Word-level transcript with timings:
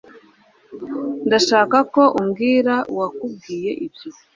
Ndashaka 1.27 1.77
ko 1.93 2.03
umbwira 2.19 2.73
uwakubwiye 2.91 3.71
ibyo 3.85 4.09